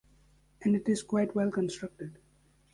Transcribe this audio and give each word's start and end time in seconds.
And 0.63 0.75
it 0.75 0.89
is 0.89 1.03
quite 1.03 1.35
well 1.35 1.51
constructed. 1.51 2.17